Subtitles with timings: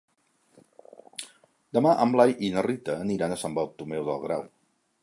[1.79, 4.53] Demà en Blai i na Rita aniran a Sant Bartomeu del Grau.